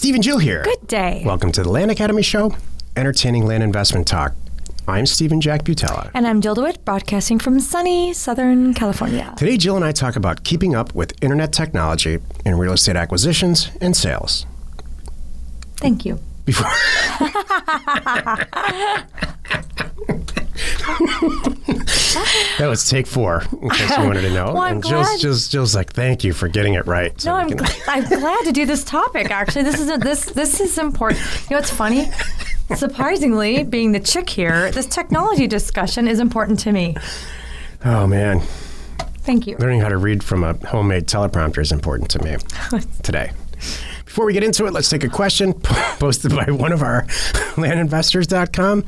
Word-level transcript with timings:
Steve 0.00 0.14
and 0.14 0.24
Jill 0.24 0.38
here. 0.38 0.62
Good 0.62 0.86
day. 0.86 1.20
Welcome 1.26 1.52
to 1.52 1.62
the 1.62 1.68
Land 1.68 1.90
Academy 1.90 2.22
Show, 2.22 2.56
entertaining 2.96 3.44
land 3.44 3.62
investment 3.62 4.08
talk. 4.08 4.32
I'm 4.88 5.04
Steven 5.04 5.42
Jack 5.42 5.64
Butala. 5.64 6.10
And 6.14 6.26
I'm 6.26 6.40
Jill 6.40 6.56
DeWit, 6.56 6.86
broadcasting 6.86 7.38
from 7.38 7.60
sunny 7.60 8.14
Southern 8.14 8.72
California. 8.72 9.34
Today, 9.36 9.58
Jill 9.58 9.76
and 9.76 9.84
I 9.84 9.92
talk 9.92 10.16
about 10.16 10.42
keeping 10.42 10.74
up 10.74 10.94
with 10.94 11.12
internet 11.22 11.52
technology 11.52 12.18
in 12.46 12.54
real 12.54 12.72
estate 12.72 12.96
acquisitions 12.96 13.70
and 13.82 13.94
sales. 13.94 14.46
Thank 15.76 16.06
you. 16.06 16.18
Before 16.46 16.64
that 22.14 22.66
was 22.68 22.88
take 22.88 23.06
four, 23.06 23.42
in 23.62 23.70
case 23.70 23.90
you 23.96 24.04
wanted 24.04 24.22
to 24.22 24.30
know. 24.32 24.46
Well, 24.52 24.62
I'm 24.62 24.74
and 24.76 24.84
Jill's, 24.84 25.06
glad- 25.06 25.20
Jill's, 25.20 25.48
Jill's 25.48 25.74
like, 25.74 25.92
thank 25.92 26.24
you 26.24 26.32
for 26.32 26.48
getting 26.48 26.74
it 26.74 26.86
right. 26.86 27.18
So 27.20 27.30
No, 27.30 27.36
I'm, 27.36 27.48
can- 27.50 27.66
I'm 27.88 28.04
glad 28.08 28.44
to 28.44 28.52
do 28.52 28.66
this 28.66 28.84
topic. 28.84 29.30
Actually, 29.30 29.62
this 29.62 29.78
is 29.80 29.90
a, 29.90 29.96
this 29.98 30.24
this 30.26 30.60
is 30.60 30.78
important. 30.78 31.20
You 31.48 31.50
know, 31.50 31.56
what's 31.58 31.70
funny? 31.70 32.10
Surprisingly, 32.74 33.64
being 33.64 33.92
the 33.92 34.00
chick 34.00 34.30
here, 34.30 34.70
this 34.70 34.86
technology 34.86 35.46
discussion 35.48 36.06
is 36.06 36.20
important 36.20 36.60
to 36.60 36.72
me. 36.72 36.96
oh, 37.84 38.06
man. 38.06 38.40
Thank 39.22 39.46
you. 39.46 39.56
Learning 39.58 39.80
how 39.80 39.88
to 39.88 39.96
read 39.98 40.22
from 40.24 40.44
a 40.44 40.54
homemade 40.68 41.06
teleprompter 41.06 41.58
is 41.58 41.72
important 41.72 42.10
to 42.12 42.22
me 42.24 42.36
today. 43.02 43.32
Before 44.04 44.24
we 44.24 44.32
get 44.32 44.42
into 44.42 44.66
it, 44.66 44.72
let's 44.72 44.88
take 44.88 45.04
a 45.04 45.08
question 45.08 45.52
posted 45.52 46.30
by 46.34 46.46
one 46.50 46.72
of 46.72 46.82
our 46.82 47.04
landinvestors.com 47.56 48.84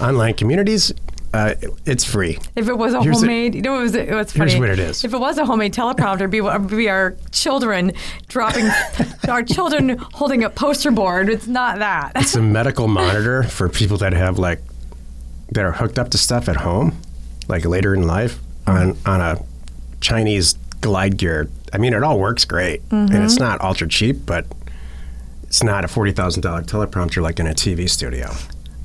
online 0.00 0.34
communities. 0.34 0.92
Uh, 1.36 1.54
it's 1.84 2.02
free. 2.02 2.38
If 2.56 2.66
it 2.66 2.78
was 2.78 2.94
a 2.94 3.02
Here's 3.02 3.18
homemade, 3.20 3.54
you 3.54 3.60
know, 3.60 3.78
it 3.78 3.82
was, 3.82 3.94
it 3.94 4.10
was 4.10 4.32
Here's 4.32 4.52
funny. 4.54 4.58
what 4.58 4.70
it 4.70 4.78
is. 4.78 5.04
If 5.04 5.12
it 5.12 5.18
was 5.18 5.36
a 5.36 5.44
homemade 5.44 5.74
teleprompter, 5.74 6.30
be, 6.30 6.40
be 6.74 6.88
our 6.88 7.14
children 7.30 7.92
dropping, 8.28 8.66
our 9.28 9.42
children 9.42 9.98
holding 10.14 10.44
a 10.44 10.48
poster 10.48 10.90
board. 10.90 11.28
It's 11.28 11.46
not 11.46 11.80
that. 11.80 12.12
It's 12.16 12.36
a 12.36 12.40
medical 12.40 12.88
monitor 12.88 13.42
for 13.42 13.68
people 13.68 13.98
that 13.98 14.14
have 14.14 14.38
like 14.38 14.62
that 15.52 15.62
are 15.62 15.72
hooked 15.72 15.98
up 15.98 16.08
to 16.12 16.18
stuff 16.18 16.48
at 16.48 16.56
home, 16.56 16.96
like 17.48 17.66
later 17.66 17.94
in 17.94 18.06
life 18.06 18.38
on 18.66 18.96
on 19.04 19.20
a 19.20 19.44
Chinese 20.00 20.54
glide 20.80 21.18
gear. 21.18 21.50
I 21.70 21.76
mean, 21.76 21.92
it 21.92 22.02
all 22.02 22.18
works 22.18 22.46
great, 22.46 22.80
and 22.90 23.12
it's 23.12 23.38
not 23.38 23.60
ultra 23.60 23.88
cheap, 23.88 24.24
but 24.24 24.46
it's 25.42 25.62
not 25.62 25.84
a 25.84 25.88
forty 25.88 26.12
thousand 26.12 26.40
dollar 26.40 26.62
teleprompter 26.62 27.20
like 27.20 27.38
in 27.38 27.46
a 27.46 27.52
TV 27.52 27.90
studio. 27.90 28.32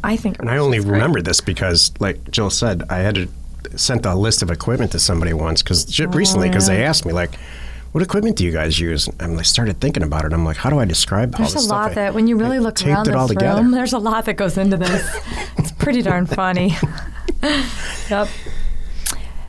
I 0.03 0.17
think. 0.17 0.39
And 0.39 0.49
I 0.49 0.57
only 0.57 0.79
remembered 0.79 1.25
this 1.25 1.41
because, 1.41 1.91
like 1.99 2.31
Jill 2.31 2.49
said, 2.49 2.83
I 2.89 2.97
had 2.97 3.15
to 3.15 3.27
sent 3.75 4.05
a 4.05 4.15
list 4.15 4.41
of 4.41 4.51
equipment 4.51 4.91
to 4.91 4.99
somebody 4.99 5.33
once 5.33 5.61
because 5.61 5.99
oh, 5.99 6.07
recently 6.07 6.49
because 6.49 6.67
they 6.67 6.83
asked 6.83 7.05
me 7.05 7.13
like, 7.13 7.35
"What 7.91 8.01
equipment 8.03 8.35
do 8.37 8.43
you 8.43 8.51
guys 8.51 8.79
use?" 8.79 9.07
And 9.19 9.39
I 9.39 9.43
started 9.43 9.79
thinking 9.79 10.03
about 10.03 10.25
it. 10.25 10.33
I'm 10.33 10.45
like, 10.45 10.57
"How 10.57 10.69
do 10.69 10.79
I 10.79 10.85
describe 10.85 11.35
all 11.35 11.39
There's 11.39 11.53
this 11.53 11.63
a 11.63 11.65
stuff?" 11.65 11.77
lot 11.77 11.91
I- 11.91 11.95
that 11.95 12.13
when 12.13 12.27
you 12.27 12.37
really 12.37 12.57
I 12.57 12.59
look 12.59 12.81
around 12.85 13.09
all 13.09 13.27
this 13.27 13.37
together. 13.37 13.61
room, 13.61 13.71
there's 13.71 13.93
a 13.93 13.99
lot 13.99 14.25
that 14.25 14.33
goes 14.33 14.57
into 14.57 14.77
this. 14.77 15.19
it's 15.57 15.71
pretty 15.71 16.01
darn 16.01 16.25
funny. 16.25 16.75
yep. 18.09 18.27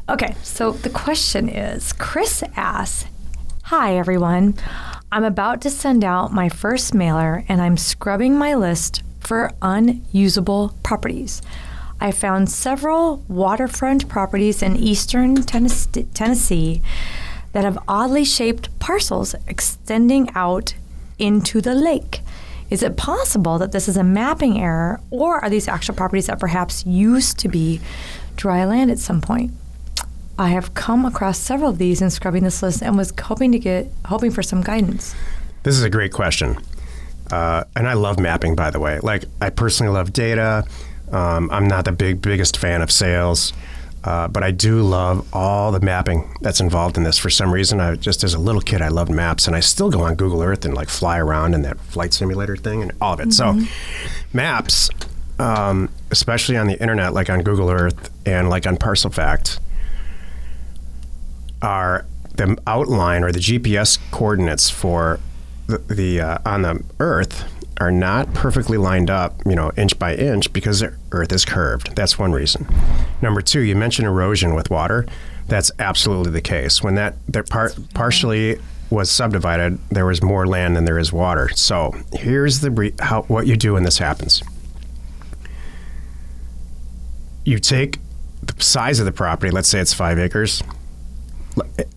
Okay, 0.08 0.34
so 0.42 0.72
the 0.72 0.90
question 0.90 1.48
is 1.48 1.92
Chris 1.92 2.42
asks, 2.56 3.06
Hi 3.64 3.96
everyone. 3.96 4.54
I'm 5.10 5.24
about 5.24 5.60
to 5.62 5.70
send 5.70 6.04
out 6.04 6.32
my 6.32 6.48
first 6.48 6.94
mailer 6.94 7.44
and 7.48 7.60
I'm 7.60 7.76
scrubbing 7.76 8.36
my 8.36 8.54
list 8.54 9.02
for 9.22 9.52
unusable 9.62 10.74
properties. 10.82 11.40
I 12.00 12.10
found 12.10 12.50
several 12.50 13.24
waterfront 13.28 14.08
properties 14.08 14.62
in 14.62 14.76
eastern 14.76 15.36
Tennessee, 15.42 16.82
that 17.52 17.64
have 17.64 17.78
oddly 17.86 18.24
shaped 18.24 18.76
parcels 18.78 19.34
extending 19.46 20.28
out 20.34 20.74
into 21.18 21.60
the 21.60 21.74
lake. 21.74 22.20
Is 22.70 22.82
it 22.82 22.96
possible 22.96 23.58
that 23.58 23.72
this 23.72 23.88
is 23.88 23.98
a 23.98 24.02
mapping 24.02 24.58
error, 24.58 25.00
or 25.10 25.38
are 25.44 25.50
these 25.50 25.68
actual 25.68 25.94
properties 25.94 26.26
that 26.26 26.40
perhaps 26.40 26.86
used 26.86 27.38
to 27.40 27.48
be 27.48 27.80
dry 28.36 28.64
land 28.64 28.90
at 28.90 28.98
some 28.98 29.20
point? 29.20 29.52
I 30.38 30.48
have 30.48 30.72
come 30.72 31.04
across 31.04 31.38
several 31.38 31.70
of 31.70 31.78
these 31.78 32.00
in 32.00 32.08
scrubbing 32.08 32.44
this 32.44 32.62
list 32.62 32.82
and 32.82 32.96
was 32.96 33.12
hoping 33.22 33.52
to 33.52 33.58
get 33.58 33.88
hoping 34.06 34.30
for 34.30 34.42
some 34.42 34.62
guidance. 34.62 35.14
This 35.62 35.76
is 35.76 35.84
a 35.84 35.90
great 35.90 36.12
question. 36.12 36.56
Uh, 37.30 37.64
and 37.76 37.88
I 37.88 37.94
love 37.94 38.18
mapping, 38.18 38.54
by 38.54 38.70
the 38.70 38.80
way. 38.80 38.98
Like, 39.00 39.24
I 39.40 39.50
personally 39.50 39.92
love 39.92 40.12
data. 40.12 40.64
Um, 41.10 41.50
I'm 41.50 41.68
not 41.68 41.84
the 41.84 41.92
big 41.92 42.22
biggest 42.22 42.56
fan 42.56 42.82
of 42.82 42.90
sales, 42.90 43.52
uh, 44.04 44.28
but 44.28 44.42
I 44.42 44.50
do 44.50 44.82
love 44.82 45.26
all 45.34 45.70
the 45.70 45.80
mapping 45.80 46.34
that's 46.40 46.60
involved 46.60 46.96
in 46.96 47.04
this. 47.04 47.18
For 47.18 47.30
some 47.30 47.52
reason, 47.52 47.80
I 47.80 47.94
just 47.96 48.24
as 48.24 48.34
a 48.34 48.38
little 48.38 48.60
kid, 48.62 48.80
I 48.82 48.88
loved 48.88 49.10
maps, 49.10 49.46
and 49.46 49.54
I 49.54 49.60
still 49.60 49.90
go 49.90 50.00
on 50.00 50.14
Google 50.14 50.42
Earth 50.42 50.64
and 50.64 50.74
like 50.74 50.88
fly 50.88 51.18
around 51.18 51.54
in 51.54 51.62
that 51.62 51.78
flight 51.80 52.12
simulator 52.14 52.56
thing 52.56 52.82
and 52.82 52.92
all 53.00 53.12
of 53.14 53.20
it. 53.20 53.32
So, 53.34 53.60
maps, 54.32 54.88
um, 55.38 55.90
especially 56.10 56.56
on 56.56 56.66
the 56.66 56.80
internet, 56.80 57.12
like 57.12 57.28
on 57.28 57.42
Google 57.42 57.70
Earth 57.70 58.10
and 58.26 58.48
like 58.48 58.66
on 58.66 58.76
ParcelFact, 58.76 59.58
are 61.60 62.06
the 62.36 62.56
outline 62.66 63.22
or 63.22 63.32
the 63.32 63.38
GPS 63.38 63.98
coordinates 64.10 64.70
for 64.70 65.20
the, 65.72 65.94
the 65.94 66.20
uh, 66.20 66.38
on 66.44 66.62
the 66.62 66.82
Earth 67.00 67.44
are 67.80 67.90
not 67.90 68.32
perfectly 68.34 68.78
lined 68.78 69.10
up, 69.10 69.40
you 69.44 69.56
know, 69.56 69.72
inch 69.76 69.98
by 69.98 70.14
inch 70.14 70.52
because 70.52 70.80
the 70.80 70.94
Earth 71.10 71.32
is 71.32 71.44
curved. 71.44 71.96
That's 71.96 72.18
one 72.18 72.32
reason. 72.32 72.66
Number 73.20 73.40
two, 73.40 73.60
you 73.60 73.74
mentioned 73.74 74.06
erosion 74.06 74.54
with 74.54 74.70
water. 74.70 75.06
That's 75.48 75.72
absolutely 75.78 76.30
the 76.30 76.40
case. 76.40 76.82
When 76.82 76.94
that 76.96 77.16
that 77.28 77.48
part 77.48 77.76
partially 77.94 78.60
was 78.90 79.10
subdivided, 79.10 79.78
there 79.88 80.06
was 80.06 80.22
more 80.22 80.46
land 80.46 80.76
than 80.76 80.84
there 80.84 80.98
is 80.98 81.12
water. 81.12 81.48
So 81.56 81.94
here's 82.12 82.60
the 82.60 82.92
how 83.00 83.22
what 83.22 83.46
you 83.46 83.56
do 83.56 83.72
when 83.72 83.82
this 83.82 83.98
happens. 83.98 84.42
You 87.44 87.58
take 87.58 87.98
the 88.42 88.62
size 88.62 89.00
of 89.00 89.06
the 89.06 89.12
property. 89.12 89.50
Let's 89.50 89.68
say 89.68 89.80
it's 89.80 89.94
five 89.94 90.18
acres 90.18 90.62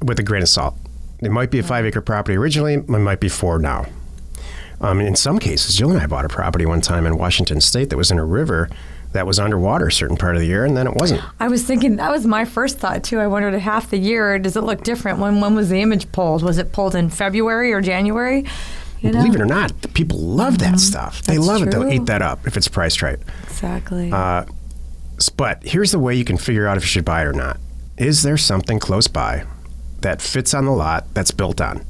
with 0.01 0.19
a 0.19 0.23
grain 0.23 0.41
of 0.41 0.49
salt. 0.49 0.75
It 1.19 1.31
might 1.31 1.51
be 1.51 1.59
a 1.59 1.63
five 1.63 1.85
acre 1.85 2.01
property 2.01 2.37
originally, 2.37 2.75
it 2.75 2.89
might 2.89 3.19
be 3.19 3.29
four 3.29 3.59
now. 3.59 3.85
Um, 4.81 4.99
in 4.99 5.15
some 5.15 5.39
cases, 5.39 5.75
Jill 5.75 5.91
and 5.91 5.99
I 5.99 6.05
bought 6.05 6.25
a 6.25 6.29
property 6.29 6.65
one 6.65 6.81
time 6.81 7.05
in 7.05 7.17
Washington 7.17 7.61
State 7.61 7.89
that 7.89 7.97
was 7.97 8.11
in 8.11 8.19
a 8.19 8.25
river 8.25 8.69
that 9.13 9.25
was 9.25 9.39
underwater 9.39 9.87
a 9.87 9.91
certain 9.91 10.17
part 10.17 10.35
of 10.35 10.41
the 10.41 10.47
year, 10.47 10.65
and 10.65 10.75
then 10.75 10.87
it 10.87 10.95
wasn't. 10.95 11.21
I 11.39 11.47
was 11.47 11.63
thinking 11.63 11.95
that 11.95 12.11
was 12.11 12.27
my 12.27 12.43
first 12.43 12.79
thought 12.79 13.03
too. 13.03 13.19
I 13.19 13.27
wondered 13.27 13.57
half 13.57 13.89
the 13.89 13.97
year 13.97 14.37
does 14.37 14.57
it 14.57 14.61
look 14.61 14.83
different? 14.83 15.19
When 15.19 15.39
when 15.39 15.55
was 15.55 15.69
the 15.69 15.81
image 15.81 16.11
pulled? 16.11 16.43
Was 16.43 16.57
it 16.57 16.73
pulled 16.73 16.95
in 16.95 17.09
February 17.09 17.71
or 17.71 17.79
January? 17.79 18.45
You 18.99 19.11
know? 19.11 19.19
Believe 19.19 19.35
it 19.35 19.41
or 19.41 19.45
not, 19.45 19.81
the 19.81 19.87
people 19.87 20.19
love 20.19 20.59
that 20.59 20.79
stuff. 20.79 21.21
They 21.23 21.35
That's 21.35 21.47
love 21.47 21.63
it. 21.63 21.71
They'll 21.71 21.91
eat 21.91 22.07
that 22.07 22.21
up 22.21 22.45
if 22.45 22.57
it's 22.57 22.67
priced 22.67 23.01
right. 23.01 23.19
Exactly. 23.43 24.11
Uh, 24.11 24.45
But 25.37 25.63
here's 25.63 25.91
the 25.91 25.99
way 25.99 26.15
you 26.15 26.25
can 26.25 26.37
figure 26.37 26.67
out 26.67 26.75
if 26.75 26.83
you 26.83 26.87
should 26.87 27.05
buy 27.05 27.21
it 27.21 27.25
or 27.25 27.33
not. 27.33 27.57
Is 27.97 28.23
there 28.23 28.35
something 28.35 28.79
close 28.79 29.07
by 29.07 29.45
that 30.05 30.21
fits 30.21 30.53
on 30.53 30.65
the 30.65 30.71
lot 30.71 31.11
that's 31.15 31.31
built 31.31 31.59
on? 31.59 31.83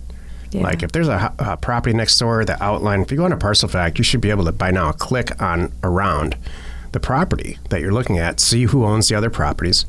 Yeah. 0.52 0.64
Like 0.64 0.84
if 0.84 0.92
there's 0.94 1.10
a, 1.10 1.34
a 1.38 1.58
property 1.58 1.94
next 1.94 2.18
door, 2.18 2.46
the 2.46 2.62
outline, 2.64 3.02
if 3.02 3.12
you 3.12 3.18
go 3.18 3.26
on 3.26 3.34
a 3.34 3.38
ParcelFact, 3.38 3.98
you 3.98 4.04
should 4.04 4.22
be 4.22 4.30
able 4.30 4.46
to 4.46 4.54
by 4.54 4.72
now 4.72 4.92
click 4.94 5.42
on 5.42 5.74
around 5.84 6.38
the 6.94 7.00
property 7.00 7.58
that 7.70 7.82
you're 7.82 7.92
looking 7.92 8.18
at, 8.18 8.40
see 8.40 8.64
who 8.64 8.86
owns 8.86 9.10
the 9.10 9.16
other 9.16 9.30
properties, 9.30 9.86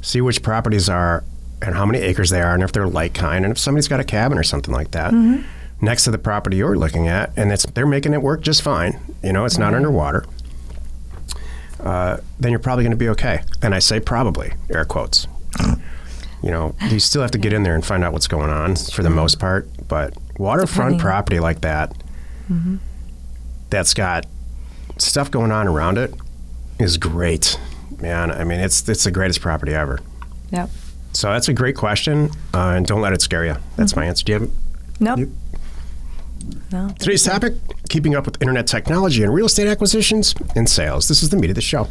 see 0.00 0.22
which 0.22 0.42
properties 0.42 0.88
are 0.88 1.24
and 1.60 1.74
how 1.74 1.84
many 1.84 1.98
acres 1.98 2.30
they 2.30 2.40
are, 2.40 2.54
and 2.54 2.62
if 2.62 2.72
they're 2.72 2.86
like 2.86 3.12
kind, 3.12 3.44
and 3.44 3.52
if 3.52 3.58
somebody's 3.58 3.88
got 3.88 4.00
a 4.00 4.04
cabin 4.04 4.38
or 4.38 4.42
something 4.42 4.72
like 4.72 4.92
that 4.92 5.12
next 5.80 6.04
to 6.04 6.10
the 6.10 6.18
property 6.18 6.56
you're 6.56 6.76
looking 6.76 7.06
at, 7.06 7.30
and 7.36 7.52
it's 7.52 7.66
they're 7.66 7.86
making 7.86 8.14
it 8.14 8.22
work 8.22 8.40
just 8.40 8.62
fine. 8.62 8.98
You 9.22 9.32
know, 9.32 9.44
it's 9.44 9.58
not 9.58 9.74
underwater. 9.74 10.24
Uh, 11.80 12.16
then 12.40 12.50
you're 12.50 12.60
probably 12.60 12.84
going 12.84 12.92
to 12.92 12.96
be 12.96 13.08
okay. 13.10 13.42
And 13.62 13.74
I 13.74 13.78
say 13.78 14.00
probably, 14.00 14.52
air 14.70 14.84
quotes. 14.84 15.28
You 16.42 16.50
know, 16.50 16.74
you 16.88 17.00
still 17.00 17.22
have 17.22 17.32
to 17.32 17.38
get 17.38 17.52
in 17.52 17.62
there 17.64 17.74
and 17.74 17.84
find 17.84 18.04
out 18.04 18.12
what's 18.12 18.28
going 18.28 18.50
on 18.50 18.76
for 18.76 19.02
the 19.02 19.08
mm-hmm. 19.08 19.16
most 19.16 19.38
part. 19.40 19.68
But 19.88 20.14
waterfront 20.38 20.92
Depending. 20.92 21.00
property 21.00 21.40
like 21.40 21.60
that, 21.62 21.92
mm-hmm. 22.50 22.76
that's 23.70 23.94
got 23.94 24.26
stuff 24.98 25.30
going 25.30 25.50
on 25.52 25.66
around 25.66 25.98
it, 25.98 26.14
is 26.78 26.96
great, 26.96 27.58
man. 28.00 28.30
I 28.30 28.44
mean, 28.44 28.60
it's 28.60 28.88
it's 28.88 29.04
the 29.04 29.10
greatest 29.10 29.40
property 29.40 29.74
ever. 29.74 30.00
yep. 30.50 30.70
So 31.12 31.32
that's 31.32 31.48
a 31.48 31.54
great 31.54 31.74
question, 31.74 32.30
uh, 32.54 32.74
and 32.76 32.86
don't 32.86 33.00
let 33.00 33.12
it 33.12 33.22
scare 33.22 33.44
you. 33.44 33.56
That's 33.76 33.96
my 33.96 34.02
mm-hmm. 34.02 34.08
answer. 34.10 34.24
Do 34.24 34.32
you 34.32 34.38
have 34.38 34.50
Nope. 35.00 35.18
You- 35.18 35.32
No. 36.70 36.88
today's 36.98 37.24
topic? 37.24 37.54
Keeping 37.88 38.14
up 38.14 38.26
with 38.26 38.40
internet 38.40 38.66
technology 38.66 39.22
and 39.22 39.32
real 39.32 39.46
estate 39.46 39.66
acquisitions 39.66 40.34
and 40.54 40.68
sales. 40.68 41.08
This 41.08 41.22
is 41.22 41.30
the 41.30 41.36
meat 41.36 41.50
of 41.50 41.56
the 41.56 41.62
show. 41.62 41.88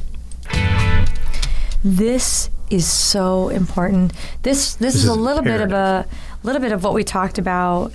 This 1.84 2.50
is 2.70 2.92
so 2.92 3.50
important. 3.50 4.14
This 4.44 4.76
this, 4.76 4.96
is, 4.96 5.04
is 5.04 5.10
a 5.10 5.14
little 5.14 5.44
bit 5.44 5.62
of 5.62 5.72
a 5.72 6.06
little 6.44 6.62
bit 6.62 6.72
of 6.72 6.84
what 6.84 6.94
we 6.94 7.04
talked 7.04 7.38
about 7.38 7.94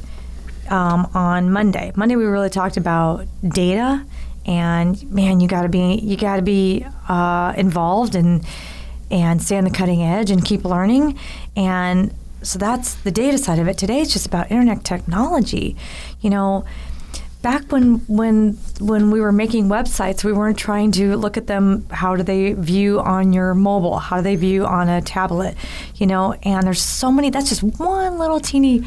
um, 0.71 1.11
on 1.15 1.51
Monday. 1.51 1.93
Monday 1.97 2.17
we 2.17 2.25
really 2.25 2.51
talked 2.51 2.77
about 2.77 3.27
data, 3.47 4.05
and 4.47 5.11
man, 5.11 5.41
you 5.41 5.49
got 5.49 5.63
to 5.63 5.69
be 5.69 5.97
you 5.97 6.17
got 6.17 6.37
to 6.37 6.43
be 6.43 6.87
uh, 7.09 7.53
involved 7.57 8.15
and 8.15 8.45
and 9.11 9.43
stay 9.43 9.59
on 9.59 9.65
the 9.65 9.71
cutting 9.71 10.03
edge 10.03 10.31
and 10.31 10.45
keep 10.45 10.65
learning. 10.65 11.19
And 11.55 12.15
so 12.43 12.59
that's 12.59 12.95
the 12.95 13.11
data 13.11 13.39
side 13.39 13.59
of 13.59 13.69
it. 13.69 13.77
Today 13.79 14.01
it's 14.01 14.13
just 14.13 14.27
about 14.27 14.51
internet 14.51 14.85
technology. 14.85 15.77
You 16.21 16.31
know, 16.31 16.65
back 17.43 17.71
when 17.73 17.97
when 18.07 18.53
when 18.81 19.11
we 19.11 19.21
were 19.21 19.33
making 19.33 19.69
websites, 19.69 20.25
we 20.25 20.33
weren't 20.33 20.59
trying 20.59 20.93
to 20.93 21.17
look 21.17 21.37
at 21.37 21.49
them. 21.49 21.87
How 21.91 22.17
do 22.17 22.23
they 22.23 22.53
view 22.53 23.01
on 23.01 23.33
your 23.33 23.53
mobile? 23.55 23.99
How 23.99 24.17
do 24.17 24.23
they 24.23 24.37
view 24.37 24.65
on 24.65 24.89
a 24.89 25.03
tablet? 25.03 25.57
You 25.97 26.07
know, 26.07 26.35
and 26.45 26.67
there's 26.67 26.81
so 26.81 27.11
many. 27.11 27.31
That's 27.31 27.49
just 27.49 27.63
one 27.63 28.19
little 28.19 28.41
teeny 28.41 28.87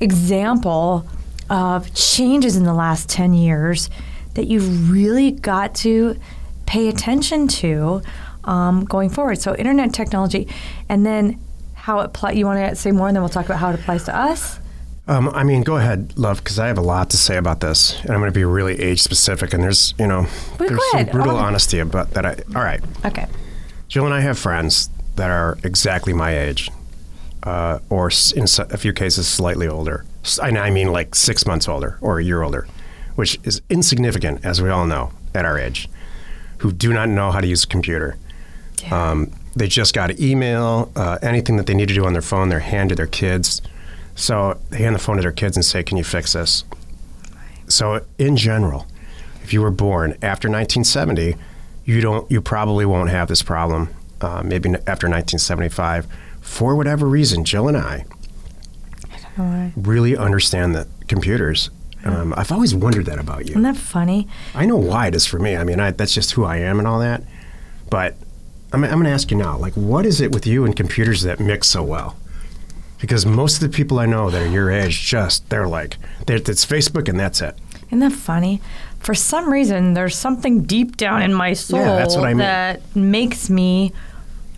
example 0.00 1.06
of 1.50 1.92
changes 1.94 2.56
in 2.56 2.64
the 2.64 2.74
last 2.74 3.08
ten 3.08 3.34
years 3.34 3.90
that 4.34 4.46
you've 4.46 4.90
really 4.90 5.30
got 5.30 5.74
to 5.76 6.18
pay 6.66 6.88
attention 6.88 7.48
to 7.48 8.02
um, 8.44 8.84
going 8.84 9.08
forward. 9.08 9.40
So, 9.40 9.54
internet 9.54 9.92
technology, 9.94 10.48
and 10.88 11.04
then 11.06 11.40
how 11.74 12.00
it 12.00 12.06
applies. 12.06 12.36
You 12.36 12.46
want 12.46 12.70
to 12.70 12.76
say 12.76 12.92
more, 12.92 13.08
and 13.08 13.16
then 13.16 13.22
we'll 13.22 13.30
talk 13.30 13.46
about 13.46 13.58
how 13.58 13.70
it 13.70 13.80
applies 13.80 14.04
to 14.04 14.16
us. 14.16 14.58
Um, 15.06 15.28
I 15.34 15.44
mean, 15.44 15.62
go 15.62 15.76
ahead, 15.76 16.14
love, 16.16 16.38
because 16.38 16.58
I 16.58 16.66
have 16.68 16.78
a 16.78 16.82
lot 16.82 17.10
to 17.10 17.18
say 17.18 17.36
about 17.36 17.60
this, 17.60 18.00
and 18.02 18.10
I'm 18.12 18.20
going 18.20 18.32
to 18.32 18.34
be 18.34 18.44
really 18.44 18.80
age 18.80 19.02
specific. 19.02 19.52
And 19.52 19.62
there's, 19.62 19.92
you 19.98 20.06
know, 20.06 20.26
there's 20.58 20.80
some 20.92 21.04
brutal 21.06 21.36
honesty 21.36 21.78
about 21.78 22.12
that. 22.12 22.24
I 22.24 22.36
all 22.54 22.62
right. 22.64 22.82
Okay. 23.04 23.26
Jill 23.88 24.06
and 24.06 24.14
I 24.14 24.20
have 24.20 24.38
friends 24.38 24.88
that 25.16 25.30
are 25.30 25.58
exactly 25.62 26.14
my 26.14 26.36
age, 26.36 26.70
uh, 27.42 27.80
or 27.90 28.10
in 28.34 28.44
a 28.70 28.78
few 28.78 28.92
cases 28.94 29.28
slightly 29.28 29.68
older. 29.68 30.06
And 30.42 30.56
I 30.56 30.70
mean 30.70 30.90
like 30.90 31.14
six 31.14 31.46
months 31.46 31.68
older 31.68 31.98
or 32.00 32.18
a 32.18 32.24
year 32.24 32.42
older, 32.42 32.66
which 33.14 33.38
is 33.44 33.60
insignificant, 33.68 34.42
as 34.42 34.62
we 34.62 34.70
all 34.70 34.86
know, 34.86 35.12
at 35.34 35.44
our 35.44 35.58
age, 35.58 35.86
who 36.58 36.72
do 36.72 36.94
not 36.94 37.10
know 37.10 37.30
how 37.30 37.40
to 37.40 37.46
use 37.46 37.64
a 37.64 37.66
computer. 37.66 38.16
Um, 38.90 39.32
they 39.54 39.68
just 39.68 39.94
got 39.94 40.10
an 40.10 40.22
email, 40.22 40.90
uh, 40.96 41.18
anything 41.22 41.56
that 41.58 41.66
they 41.66 41.74
need 41.74 41.88
to 41.88 41.94
do 41.94 42.04
on 42.06 42.14
their 42.14 42.22
phone, 42.22 42.48
they're 42.48 42.60
hand 42.60 42.88
to 42.88 42.94
their 42.94 43.06
kids. 43.06 43.60
So 44.14 44.60
they 44.70 44.78
hand 44.78 44.94
the 44.94 45.00
phone 45.00 45.16
to 45.16 45.22
their 45.22 45.32
kids 45.32 45.56
and 45.56 45.64
say, 45.64 45.82
"Can 45.82 45.96
you 45.96 46.04
fix 46.04 46.32
this?" 46.34 46.64
So 47.66 48.04
in 48.18 48.36
general, 48.36 48.86
if 49.42 49.52
you 49.52 49.62
were 49.62 49.70
born 49.70 50.12
after 50.22 50.48
1970, 50.48 51.36
you 51.84 52.00
don't, 52.00 52.30
you 52.30 52.40
probably 52.40 52.86
won't 52.86 53.10
have 53.10 53.28
this 53.28 53.42
problem. 53.42 53.94
Uh, 54.20 54.42
maybe 54.42 54.70
after 54.70 55.06
1975, 55.08 56.06
for 56.40 56.76
whatever 56.76 57.06
reason, 57.06 57.44
Jill 57.44 57.68
and 57.68 57.76
I 57.76 58.04
right. 59.36 59.72
really 59.76 60.16
understand 60.16 60.74
the 60.74 60.86
computers. 61.08 61.70
Um, 62.04 62.34
I've 62.36 62.52
always 62.52 62.74
wondered 62.74 63.06
that 63.06 63.18
about 63.18 63.46
you. 63.46 63.52
Isn't 63.52 63.62
that 63.62 63.76
funny? 63.76 64.28
I 64.54 64.66
know 64.66 64.76
why 64.76 65.06
it 65.06 65.14
is 65.14 65.26
for 65.26 65.38
me. 65.38 65.56
I 65.56 65.64
mean, 65.64 65.80
I, 65.80 65.90
that's 65.90 66.12
just 66.12 66.32
who 66.32 66.44
I 66.44 66.58
am 66.58 66.78
and 66.78 66.86
all 66.86 67.00
that. 67.00 67.22
But 67.88 68.16
I'm, 68.72 68.84
I'm 68.84 68.90
going 68.90 69.04
to 69.04 69.10
ask 69.10 69.30
you 69.30 69.38
now, 69.38 69.56
like, 69.56 69.72
what 69.72 70.04
is 70.04 70.20
it 70.20 70.32
with 70.32 70.46
you 70.46 70.66
and 70.66 70.76
computers 70.76 71.22
that 71.22 71.40
mix 71.40 71.68
so 71.68 71.82
well? 71.82 72.16
Because 73.04 73.26
most 73.26 73.62
of 73.62 73.70
the 73.70 73.76
people 73.76 73.98
I 73.98 74.06
know 74.06 74.30
that 74.30 74.40
are 74.40 74.48
your 74.48 74.70
age, 74.70 75.04
just 75.04 75.50
they're 75.50 75.68
like, 75.68 75.98
they're, 76.24 76.38
it's 76.38 76.64
Facebook 76.64 77.06
and 77.06 77.20
that's 77.20 77.42
it. 77.42 77.54
Isn't 77.88 77.98
that 77.98 78.12
funny? 78.12 78.62
For 79.00 79.14
some 79.14 79.52
reason, 79.52 79.92
there's 79.92 80.16
something 80.16 80.62
deep 80.62 80.96
down 80.96 81.20
in 81.20 81.34
my 81.34 81.52
soul 81.52 81.80
Yeah, 81.80 82.06
I 82.06 82.28
mean. 82.28 82.38
that 82.38 82.96
makes 82.96 83.50
me 83.50 83.92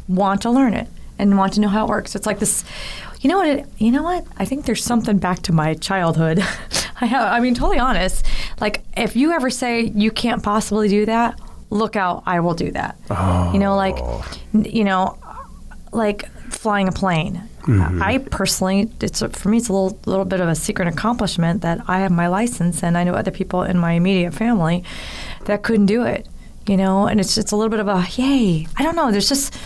want 0.06 0.42
to 0.42 0.50
learn 0.50 0.74
it 0.74 0.86
and 1.18 1.36
want 1.36 1.54
to 1.54 1.60
know 1.60 1.66
how 1.66 1.86
it 1.86 1.88
works. 1.88 2.14
It's 2.14 2.24
like 2.24 2.38
this. 2.38 2.64
You 3.20 3.30
know 3.30 3.38
what? 3.38 3.48
It, 3.48 3.66
you 3.78 3.90
know 3.90 4.04
what? 4.04 4.24
I 4.38 4.44
think 4.44 4.64
there's 4.64 4.84
something 4.84 5.18
back 5.18 5.42
to 5.42 5.52
my 5.52 5.74
childhood. 5.74 6.38
I 7.00 7.06
have. 7.06 7.32
I 7.32 7.40
mean, 7.40 7.54
totally 7.54 7.80
honest. 7.80 8.24
Like, 8.60 8.84
if 8.96 9.16
you 9.16 9.32
ever 9.32 9.50
say 9.50 9.86
you 9.86 10.12
can't 10.12 10.44
possibly 10.44 10.88
do 10.88 11.04
that, 11.06 11.40
look 11.70 11.96
out! 11.96 12.22
I 12.26 12.38
will 12.38 12.54
do 12.54 12.70
that. 12.70 12.96
You 13.10 13.58
know, 13.58 13.74
like, 13.74 13.96
oh. 13.98 14.24
you 14.54 14.84
know, 14.84 15.18
like 15.90 16.30
flying 16.52 16.86
a 16.86 16.92
plane. 16.92 17.42
I 17.68 18.18
personally, 18.18 18.90
it's 19.00 19.22
a, 19.22 19.28
for 19.28 19.48
me, 19.48 19.56
it's 19.58 19.68
a 19.68 19.72
little 19.72 19.98
little 20.06 20.24
bit 20.24 20.40
of 20.40 20.48
a 20.48 20.54
secret 20.54 20.88
accomplishment 20.88 21.62
that 21.62 21.80
I 21.88 22.00
have 22.00 22.12
my 22.12 22.28
license, 22.28 22.82
and 22.82 22.96
I 22.96 23.04
know 23.04 23.14
other 23.14 23.30
people 23.30 23.62
in 23.62 23.76
my 23.78 23.92
immediate 23.92 24.34
family 24.34 24.84
that 25.46 25.62
couldn't 25.62 25.86
do 25.86 26.04
it. 26.04 26.26
You 26.66 26.76
know, 26.76 27.06
and 27.06 27.20
it's 27.20 27.36
it's 27.38 27.52
a 27.52 27.56
little 27.56 27.70
bit 27.70 27.80
of 27.80 27.88
a 27.88 28.06
yay. 28.16 28.66
I 28.76 28.82
don't 28.82 28.96
know. 28.96 29.10
There's 29.10 29.28
just 29.28 29.56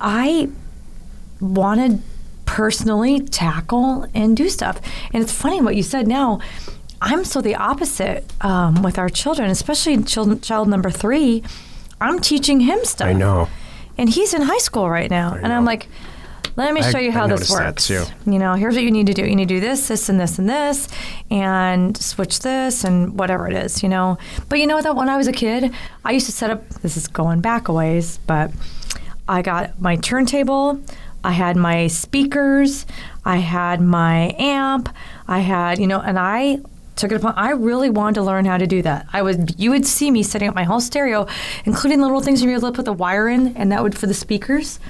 I 0.00 0.48
wanted 1.40 2.02
personally 2.44 3.20
tackle 3.20 4.06
and 4.14 4.36
do 4.36 4.48
stuff, 4.48 4.80
and 5.12 5.22
it's 5.22 5.32
funny 5.32 5.60
what 5.60 5.76
you 5.76 5.82
said 5.82 6.06
now. 6.08 6.40
I'm 7.00 7.24
so 7.24 7.40
the 7.40 7.56
opposite 7.56 8.24
um, 8.42 8.82
with 8.82 8.96
our 8.98 9.08
children, 9.08 9.50
especially 9.50 10.02
child, 10.04 10.42
child 10.42 10.68
number 10.68 10.90
three. 10.90 11.42
I'm 12.00 12.20
teaching 12.20 12.60
him 12.60 12.84
stuff 12.84 13.08
I 13.08 13.12
know. 13.12 13.48
and 13.96 14.08
he's 14.08 14.34
in 14.34 14.42
high 14.42 14.58
school 14.58 14.88
right 14.90 15.10
now. 15.10 15.34
And 15.34 15.52
I'm 15.52 15.64
like, 15.64 15.88
let 16.56 16.72
me 16.74 16.80
I- 16.80 16.90
show 16.90 16.98
you 16.98 17.10
I 17.10 17.12
how 17.12 17.26
this 17.26 17.50
noticed 17.50 17.52
that 17.56 17.64
works. 17.66 17.90
You 18.26 18.38
know, 18.38 18.54
here's 18.54 18.74
what 18.74 18.84
you 18.84 18.90
need 18.90 19.06
to 19.06 19.14
do. 19.14 19.24
You 19.24 19.36
need 19.36 19.48
to 19.48 19.54
do 19.54 19.60
this, 19.60 19.88
this, 19.88 20.08
and 20.08 20.18
this, 20.20 20.38
and 20.38 20.48
this, 20.48 20.88
and 21.30 21.96
switch 21.96 22.40
this, 22.40 22.84
and 22.84 23.18
whatever 23.18 23.48
it 23.48 23.54
is. 23.54 23.82
You 23.82 23.88
know, 23.88 24.18
but 24.48 24.58
you 24.58 24.66
know 24.66 24.76
what? 24.76 24.84
That 24.84 24.96
when 24.96 25.08
I 25.08 25.16
was 25.16 25.26
a 25.28 25.32
kid, 25.32 25.72
I 26.04 26.12
used 26.12 26.26
to 26.26 26.32
set 26.32 26.50
up. 26.50 26.68
This 26.80 26.96
is 26.96 27.08
going 27.08 27.40
back 27.40 27.68
a 27.68 27.72
ways, 27.72 28.18
but 28.26 28.50
I 29.28 29.42
got 29.42 29.80
my 29.80 29.96
turntable. 29.96 30.80
I 31.24 31.32
had 31.32 31.56
my 31.56 31.86
speakers. 31.86 32.84
I 33.24 33.36
had 33.36 33.80
my 33.80 34.34
amp. 34.38 34.88
I 35.28 35.38
had, 35.38 35.78
you 35.78 35.86
know, 35.86 36.00
and 36.00 36.18
I 36.18 36.58
took 36.96 37.12
it 37.12 37.14
upon. 37.14 37.34
I 37.36 37.50
really 37.50 37.88
wanted 37.90 38.16
to 38.16 38.22
learn 38.22 38.44
how 38.44 38.56
to 38.58 38.66
do 38.66 38.82
that. 38.82 39.06
I 39.12 39.22
would, 39.22 39.54
you 39.58 39.70
would 39.70 39.86
see 39.86 40.10
me 40.10 40.24
setting 40.24 40.48
up 40.48 40.54
my 40.56 40.64
whole 40.64 40.80
stereo, 40.80 41.26
including 41.64 42.00
the 42.00 42.06
little 42.06 42.20
things 42.20 42.42
you're 42.42 42.52
able 42.52 42.70
to 42.72 42.74
put 42.76 42.84
the 42.84 42.92
wire 42.92 43.28
in, 43.28 43.56
and 43.56 43.70
that 43.70 43.82
would 43.84 43.96
for 43.96 44.06
the 44.08 44.14
speakers, 44.14 44.80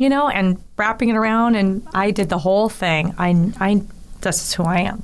you 0.00 0.08
know, 0.08 0.28
and 0.30 0.58
wrapping 0.78 1.10
it 1.10 1.14
around. 1.14 1.54
And 1.56 1.86
I 1.92 2.10
did 2.10 2.30
the 2.30 2.38
whole 2.38 2.70
thing. 2.70 3.14
I, 3.18 3.52
I, 3.60 3.82
this 4.22 4.42
is 4.42 4.54
who 4.54 4.64
I 4.64 4.78
am. 4.80 5.02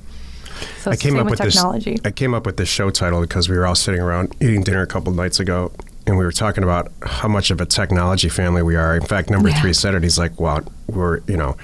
So 0.79 0.91
I 0.91 0.97
came 0.97 1.19
up 1.19 1.29
with 1.29 1.39
technology. 1.39 1.93
this. 1.97 2.01
I 2.07 2.11
came 2.11 2.33
up 2.33 2.47
with 2.47 2.57
this 2.57 2.71
show 2.71 2.89
title 2.89 3.21
because 3.21 3.47
we 3.47 3.57
were 3.59 3.67
all 3.67 3.75
sitting 3.75 4.01
around 4.01 4.35
eating 4.41 4.63
dinner 4.63 4.81
a 4.81 4.87
couple 4.87 5.13
nights 5.13 5.39
ago, 5.39 5.71
and 6.07 6.17
we 6.17 6.25
were 6.25 6.33
talking 6.33 6.65
about 6.65 6.91
how 7.03 7.29
much 7.29 7.51
of 7.51 7.61
a 7.61 7.67
technology 7.67 8.31
family 8.31 8.63
we 8.63 8.75
are. 8.75 8.97
In 8.97 9.03
fact, 9.05 9.29
number 9.29 9.51
Yeah. 9.51 9.61
three 9.61 9.75
said 9.75 9.95
it. 9.95 10.03
He's 10.03 10.19
like, 10.19 10.41
"Well, 10.41 10.61
we're 10.87 11.21
you 11.27 11.37
know." 11.37 11.59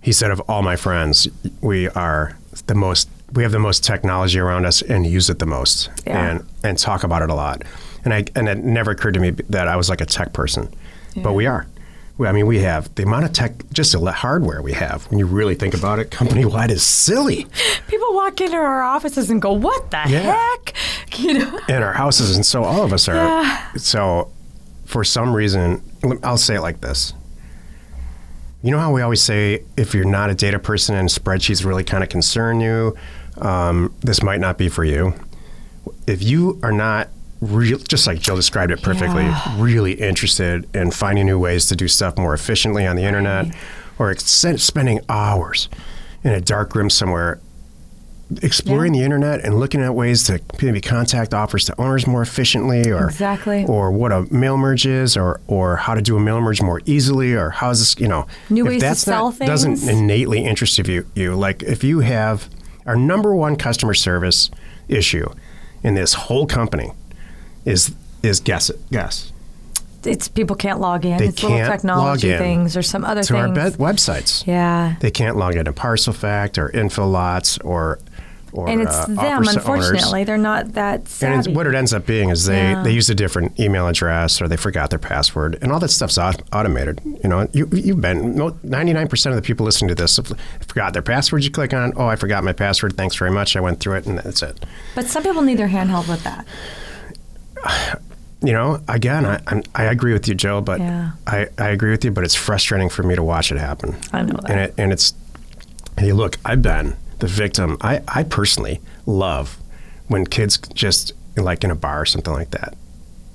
He 0.00 0.12
said, 0.12 0.30
"Of 0.30 0.38
all 0.42 0.62
my 0.62 0.76
friends, 0.76 1.26
we 1.62 1.88
are 1.90 2.36
the 2.68 2.76
most. 2.76 3.08
We 3.32 3.42
have 3.42 3.50
the 3.50 3.58
most 3.58 3.82
technology 3.82 4.38
around 4.38 4.66
us 4.66 4.80
and 4.82 5.04
use 5.04 5.28
it 5.28 5.40
the 5.40 5.46
most, 5.46 5.90
Yeah. 6.06 6.30
and 6.30 6.46
and 6.62 6.78
talk 6.78 7.02
about 7.02 7.22
it 7.22 7.30
a 7.30 7.34
lot." 7.34 7.62
And 8.04 8.14
I 8.14 8.24
and 8.36 8.48
it 8.48 8.58
never 8.58 8.92
occurred 8.92 9.14
to 9.14 9.20
me 9.20 9.30
that 9.50 9.66
I 9.66 9.74
was 9.74 9.88
like 9.88 10.00
a 10.00 10.06
tech 10.06 10.32
person, 10.32 10.68
but 11.16 11.32
we 11.32 11.46
are. 11.46 11.66
I 12.20 12.30
mean, 12.30 12.46
we 12.46 12.60
have 12.60 12.94
the 12.94 13.02
amount 13.02 13.24
of 13.24 13.32
tech, 13.32 13.54
just 13.72 13.90
the 13.92 14.12
hardware 14.12 14.62
we 14.62 14.72
have. 14.72 15.04
When 15.10 15.18
you 15.18 15.26
really 15.26 15.56
think 15.56 15.74
about 15.74 15.98
it, 15.98 16.12
company 16.12 16.44
wide 16.44 16.70
is 16.70 16.84
silly. 16.84 17.46
People 17.88 18.14
walk 18.14 18.40
into 18.40 18.56
our 18.56 18.82
offices 18.82 19.30
and 19.30 19.42
go, 19.42 19.52
"What 19.52 19.90
the 19.90 20.02
Yeah. 20.06 20.20
heck?" 20.36 20.74
You 21.18 21.38
know. 21.40 21.60
in 21.68 21.82
our 21.82 21.92
houses, 21.92 22.34
and 22.36 22.44
so 22.46 22.62
all 22.64 22.82
of 22.82 22.92
us 22.92 23.08
are. 23.08 23.14
Yeah. 23.14 23.68
So, 23.76 24.30
for 24.84 25.02
some 25.04 25.32
reason, 25.34 25.82
I'll 26.22 26.36
say 26.38 26.56
it 26.56 26.60
like 26.60 26.80
this. 26.80 27.12
You 28.62 28.70
know 28.70 28.78
how 28.78 28.92
we 28.92 29.02
always 29.02 29.20
say 29.22 29.62
if 29.76 29.92
you're 29.94 30.04
not 30.06 30.30
a 30.30 30.34
data 30.34 30.58
person 30.58 30.94
and 30.96 31.08
spreadsheets 31.08 31.64
really 31.64 31.84
kind 31.84 32.02
of 32.02 32.08
concern 32.10 32.60
you, 32.60 32.96
um, 33.38 33.92
this 34.00 34.22
might 34.22 34.40
not 34.40 34.56
be 34.56 34.68
for 34.68 34.84
you. 34.84 35.14
If 36.06 36.22
you 36.22 36.58
are 36.62 36.72
not 36.72 37.08
real, 37.40 37.78
just 37.78 38.06
like 38.06 38.18
Jill 38.20 38.36
described 38.36 38.72
it 38.72 38.82
perfectly, 38.82 39.24
Yeah. 39.24 39.54
really 39.58 39.92
interested 39.92 40.66
in 40.74 40.90
finding 40.90 41.26
new 41.26 41.38
ways 41.38 41.66
to 41.66 41.76
do 41.76 41.88
stuff 41.88 42.16
more 42.16 42.34
efficiently 42.34 42.86
on 42.86 42.96
the 42.96 43.02
internet, 43.02 43.46
or 43.98 44.10
ex- 44.10 44.24
spending 44.56 45.00
hours 45.08 45.68
in 46.22 46.32
a 46.32 46.40
dark 46.40 46.74
room 46.74 46.88
somewhere 46.90 47.38
exploring 48.42 48.94
Yeah. 48.94 49.00
the 49.00 49.04
internet 49.04 49.44
and 49.44 49.60
looking 49.60 49.82
at 49.82 49.94
ways 49.94 50.24
to 50.24 50.40
maybe 50.62 50.80
contact 50.80 51.34
offers 51.34 51.66
to 51.66 51.78
owners 51.80 52.06
more 52.06 52.22
efficiently 52.22 52.90
or 52.90 53.04
Exactly. 53.08 53.66
or 53.68 53.92
what 53.92 54.12
a 54.12 54.26
mail 54.34 54.56
merge 54.56 54.86
is 54.86 55.14
or 55.16 55.40
or 55.46 55.76
how 55.76 55.94
to 55.94 56.00
do 56.00 56.16
a 56.16 56.20
mail 56.20 56.40
merge 56.40 56.62
more 56.62 56.80
easily 56.86 57.34
or 57.34 57.50
how's 57.50 57.80
this 57.80 57.94
you 58.00 58.08
know 58.08 58.26
New 58.48 58.64
if 58.64 58.68
ways 58.72 58.80
to 58.80 58.86
that's 58.88 59.00
sell 59.00 59.30
not, 59.30 59.46
doesn't 59.46 59.82
innately 59.86 60.42
interest 60.44 60.78
you 60.78 61.04
you 61.14 61.34
like 61.36 61.62
if 61.64 61.84
you 61.84 62.00
have 62.00 62.48
our 62.86 62.96
number 62.96 63.34
one 63.36 63.56
customer 63.56 63.92
service 63.94 64.50
issue 64.88 65.28
in 65.82 65.94
this 65.94 66.14
whole 66.14 66.46
company 66.46 66.92
is 67.64 67.94
is 68.22 68.40
guess 68.40 68.70
it 68.70 68.78
guess 68.90 69.32
It's 70.04 70.28
people 70.28 70.56
can't 70.56 70.80
log 70.80 71.04
in. 71.04 71.16
They 71.18 71.26
it's 71.28 71.42
little 71.42 71.58
can't 71.58 71.70
technology 71.72 72.30
log 72.30 72.40
in 72.40 72.46
things 72.46 72.76
or 72.76 72.82
some 72.82 73.04
other 73.04 73.22
to 73.22 73.36
our 73.36 73.48
be- 73.48 73.60
websites 73.76 74.46
yeah. 74.46 74.96
they 75.00 75.10
can't 75.10 75.36
log 75.36 75.56
into 75.56 75.72
ParcelFact 75.72 76.58
or 76.58 76.70
Infolots 76.70 77.58
or 77.64 77.98
or 78.52 78.68
and 78.68 78.80
it's 78.82 78.94
uh, 78.94 79.06
them, 79.06 79.16
to 79.16 79.24
owners. 79.32 79.56
unfortunately. 79.56 80.22
They're 80.22 80.38
not 80.38 80.74
that 80.74 81.00
And 81.00 81.08
savvy. 81.08 81.38
it's, 81.38 81.48
what 81.48 81.66
it 81.66 81.74
ends 81.74 81.92
up 81.92 82.06
being 82.06 82.28
is 82.28 82.44
they, 82.46 82.56
Yeah. 82.56 82.84
they 82.84 82.92
used 82.92 83.10
a 83.10 83.14
different 83.16 83.58
email 83.58 83.88
address 83.88 84.40
or 84.40 84.46
they 84.46 84.56
forgot 84.56 84.90
their 84.90 85.00
password, 85.00 85.58
and 85.60 85.72
all 85.72 85.80
that 85.80 85.88
stuff's 85.88 86.18
aut- 86.18 86.40
automated. 86.52 87.00
You 87.04 87.28
know, 87.28 87.48
you, 87.52 87.68
you've 87.72 88.00
been 88.00 88.36
ninety 88.62 88.92
nine 88.92 89.08
percent 89.08 89.34
of 89.34 89.42
the 89.42 89.44
people 89.44 89.66
listening 89.66 89.88
to 89.88 89.96
this 89.96 90.16
have 90.18 90.28
forgot 90.68 90.92
their 90.92 91.02
password. 91.02 91.42
You 91.42 91.50
click 91.50 91.74
on, 91.74 91.94
oh, 91.96 92.06
I 92.06 92.14
forgot 92.14 92.44
my 92.44 92.52
password. 92.52 92.96
Thanks 92.96 93.16
very 93.16 93.32
much. 93.32 93.56
I 93.56 93.60
went 93.60 93.80
through 93.80 93.96
it, 93.96 94.06
and 94.06 94.18
that's 94.18 94.40
it. 94.40 94.64
but 94.94 95.06
some 95.06 95.24
people 95.24 95.42
need 95.42 95.58
their 95.58 95.66
handheld 95.68 96.06
with 96.08 96.22
that. 96.22 96.46
You 98.42 98.52
know, 98.52 98.82
again, 98.88 99.24
I, 99.24 99.40
I'm, 99.46 99.62
I 99.74 99.84
agree 99.84 100.12
with 100.12 100.28
you, 100.28 100.34
Joe, 100.34 100.60
but 100.60 100.78
Yeah. 100.78 101.12
I, 101.26 101.46
I 101.56 101.68
agree 101.70 101.92
with 101.92 102.04
you, 102.04 102.10
but 102.10 102.24
it's 102.24 102.34
frustrating 102.34 102.90
for 102.90 103.02
me 103.02 103.14
to 103.14 103.22
watch 103.22 103.50
it 103.50 103.56
happen. 103.56 103.96
I 104.12 104.20
know 104.20 104.34
that. 104.42 104.50
And, 104.50 104.60
it, 104.60 104.74
and 104.76 104.92
it's, 104.92 105.14
hey, 105.98 106.12
look, 106.12 106.36
I've 106.44 106.60
been 106.60 106.94
the 107.20 107.26
victim. 107.26 107.78
I, 107.80 108.02
I 108.06 108.22
personally 108.22 108.82
love 109.06 109.56
when 110.08 110.26
kids 110.26 110.58
just 110.74 111.14
like 111.38 111.64
in 111.64 111.70
a 111.70 111.74
bar 111.74 112.02
or 112.02 112.04
something 112.04 112.34
like 112.34 112.50
that, 112.50 112.76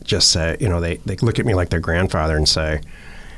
just 0.04 0.30
say, 0.30 0.58
you 0.60 0.70
know, 0.70 0.80
they, 0.80 0.98
they 0.98 1.16
look 1.16 1.40
at 1.40 1.46
me 1.48 1.56
like 1.56 1.70
their 1.70 1.80
grandfather 1.80 2.38
and 2.38 2.48
say, 2.48 2.80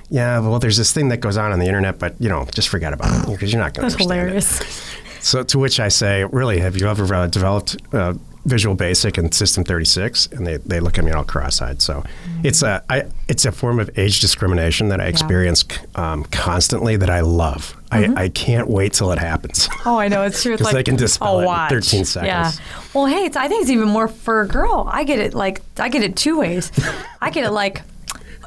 yeah, 0.09 0.39
well, 0.39 0.59
there's 0.59 0.75
this 0.75 0.91
thing 0.91 1.07
that 1.07 1.21
goes 1.21 1.37
on 1.37 1.53
on 1.53 1.59
the 1.59 1.67
internet, 1.67 1.99
but 1.99 2.15
you 2.19 2.27
know, 2.27 2.45
just 2.53 2.67
forget 2.67 2.91
about 2.91 3.29
it 3.29 3.31
because 3.31 3.53
you're 3.53 3.61
not 3.61 3.73
going 3.73 3.87
to 3.89 3.95
That's 3.95 4.09
understand 4.09 4.27
hilarious. 4.27 4.59
it. 4.59 5.23
So, 5.23 5.43
to 5.43 5.57
which 5.57 5.79
I 5.79 5.87
say, 5.87 6.25
really, 6.25 6.59
have 6.59 6.75
you 6.75 6.89
ever 6.89 7.15
uh, 7.15 7.27
developed 7.27 7.77
uh, 7.93 8.15
Visual 8.45 8.75
Basic 8.75 9.17
and 9.17 9.33
System 9.33 9.63
36? 9.63 10.27
And 10.27 10.45
they, 10.47 10.57
they 10.57 10.79
look 10.79 10.97
at 10.97 11.05
me 11.05 11.11
all 11.11 11.23
cross-eyed. 11.23 11.81
So, 11.81 12.03
it's 12.43 12.63
a 12.63 12.83
I, 12.89 13.03
it's 13.27 13.45
a 13.45 13.51
form 13.51 13.79
of 13.79 13.89
age 13.97 14.19
discrimination 14.19 14.89
that 14.89 14.99
I 14.99 15.05
experience 15.07 15.63
um, 15.95 16.23
constantly 16.25 16.95
that 16.97 17.09
I 17.09 17.21
love. 17.21 17.75
I, 17.91 18.13
I 18.15 18.29
can't 18.29 18.69
wait 18.69 18.93
till 18.93 19.11
it 19.11 19.19
happens. 19.19 19.67
Oh, 19.83 19.97
I 19.97 20.07
know 20.09 20.23
it's 20.23 20.41
true. 20.43 20.53
It's 20.53 20.61
'Cause 20.63 20.71
they 20.73 20.83
can 20.83 20.95
dispel 20.95 21.37
oh, 21.37 21.39
it 21.41 21.63
in 21.63 21.69
13 21.69 22.05
seconds. 22.05 22.27
Yeah. 22.27 22.51
Well, 22.93 23.07
hey, 23.07 23.25
it's, 23.25 23.35
I 23.35 23.47
think 23.47 23.63
it's 23.63 23.71
even 23.71 23.87
more 23.89 24.07
for 24.07 24.41
a 24.41 24.47
girl. 24.47 24.87
I 24.91 25.03
get 25.03 25.17
it 25.19 25.33
like 25.33 25.61
I 25.77 25.89
get 25.89 26.03
it 26.03 26.15
two 26.15 26.37
ways. 26.39 26.71
I 27.21 27.31
get 27.31 27.43
it 27.43 27.51
like 27.51 27.81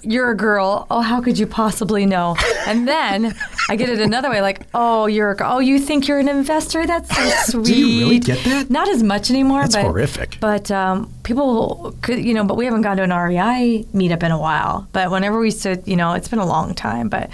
you're 0.04 0.30
a 0.30 0.36
girl. 0.36 0.86
Oh, 0.90 1.00
how 1.00 1.20
could 1.20 1.38
you 1.38 1.46
possibly 1.46 2.06
know? 2.06 2.36
And 2.66 2.86
then 2.86 3.34
I 3.68 3.76
get 3.76 3.88
it 3.88 4.00
another 4.00 4.30
way, 4.30 4.40
like, 4.40 4.62
oh, 4.74 5.06
you're 5.06 5.32
a, 5.32 5.36
oh, 5.40 5.58
you 5.58 5.78
think 5.78 6.08
you're 6.08 6.18
an 6.18 6.28
investor? 6.28 6.86
That's 6.86 7.14
so 7.14 7.62
sweet. 7.62 7.64
Do 7.74 7.78
you 7.78 8.00
really 8.00 8.18
get 8.18 8.44
that? 8.44 8.70
Not 8.70 8.88
as 8.88 9.02
much 9.02 9.30
anymore. 9.30 9.62
That's 9.62 9.76
but, 9.76 9.82
horrific. 9.82 10.38
But 10.40 10.70
um, 10.70 11.12
people 11.22 11.94
could, 12.02 12.24
you 12.24 12.34
know, 12.34 12.44
but 12.44 12.56
we 12.56 12.64
haven't 12.64 12.82
gone 12.82 12.96
to 12.98 13.02
an 13.02 13.10
REI 13.10 13.84
meetup 13.94 14.22
in 14.22 14.30
a 14.30 14.38
while. 14.38 14.88
But 14.92 15.10
whenever 15.10 15.38
we 15.38 15.50
stood, 15.50 15.86
you 15.86 15.96
know, 15.96 16.12
it's 16.12 16.28
been 16.28 16.38
a 16.38 16.46
long 16.46 16.74
time. 16.74 17.08
But 17.08 17.30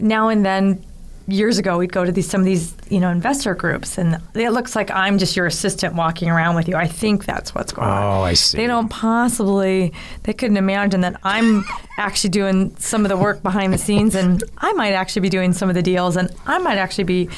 now 0.00 0.28
and 0.28 0.44
then, 0.44 0.84
years 1.28 1.58
ago, 1.58 1.76
we'd 1.78 1.92
go 1.92 2.04
to 2.04 2.10
these 2.10 2.28
some 2.28 2.40
of 2.40 2.44
these, 2.46 2.74
you 2.88 2.98
know, 3.00 3.10
investor 3.10 3.54
groups, 3.54 3.98
and 3.98 4.16
it 4.34 4.50
looks 4.50 4.74
like 4.74 4.90
I'm 4.90 5.18
just 5.18 5.36
your 5.36 5.46
assistant 5.46 5.94
walking 5.94 6.30
around 6.30 6.56
with 6.56 6.66
you. 6.68 6.74
I 6.74 6.86
think 6.86 7.26
that's 7.26 7.54
what's 7.54 7.70
going 7.70 7.86
on. 7.86 8.02
Oh, 8.02 8.22
I 8.22 8.32
see. 8.34 8.56
They 8.56 8.66
don't 8.66 8.88
possibly, 8.88 9.92
they 10.22 10.32
couldn't 10.32 10.56
imagine 10.56 11.02
that 11.02 11.20
I'm 11.24 11.64
actually 11.98 12.30
doing 12.30 12.74
some 12.78 13.04
of 13.04 13.10
the 13.10 13.16
work 13.16 13.42
behind 13.42 13.72
the 13.74 13.78
scenes, 13.78 14.14
and 14.14 14.42
I 14.58 14.72
might 14.72 14.92
actually 14.94 15.20
be 15.22 15.28
doing 15.28 15.52
some 15.52 15.68
of 15.68 15.74
the 15.74 15.82
deals, 15.82 16.16
and 16.16 16.30
I 16.46 16.58
might 16.58 16.78
actually 16.78 17.04
be, 17.04 17.28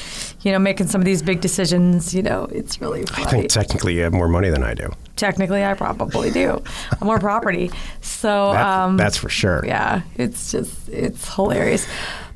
you 0.42 0.52
know, 0.52 0.59
making 0.61 0.87
some 0.87 1.00
of 1.00 1.04
these 1.04 1.20
big 1.23 1.40
decisions. 1.40 2.14
You 2.14 2.23
know, 2.23 2.44
it's 2.52 2.80
really 2.80 3.04
funny. 3.06 3.26
I 3.26 3.30
think 3.30 3.49
technically 3.50 3.94
you 3.97 4.02
have 4.02 4.12
more 4.12 4.28
money 4.28 4.50
than 4.50 4.62
I 4.62 4.75
do. 4.75 4.90
Technically, 5.16 5.64
I 5.64 5.75
probably 5.75 6.30
do. 6.30 6.62
More 7.02 7.18
property. 7.18 7.70
So, 8.00 8.52
That- 8.52 8.66
um, 8.66 8.97
that's 8.97 9.18
for 9.18 9.28
sure. 9.28 9.62
yeah, 9.66 10.00
it's 10.16 10.50
just, 10.52 10.88
it's 10.88 11.35
hilarious. 11.35 11.87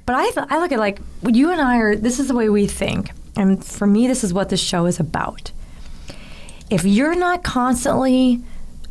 But 0.06 0.16
I, 0.16 0.30
th- 0.30 0.46
I 0.50 0.58
look 0.58 0.72
at 0.72 0.78
like, 0.78 1.00
you 1.26 1.50
and 1.50 1.60
I 1.60 1.78
are, 1.78 1.96
this 1.96 2.18
is 2.20 2.28
the 2.28 2.34
way 2.34 2.48
we 2.48 2.66
think. 2.66 3.12
And 3.36 3.64
for 3.64 3.86
me, 3.86 4.06
this 4.06 4.22
is 4.22 4.32
what 4.34 4.48
this 4.50 4.60
show 4.60 4.86
is 4.86 5.00
about. 5.00 5.50
If 6.70 6.84
you're 6.84 7.14
not 7.14 7.42
constantly 7.42 8.42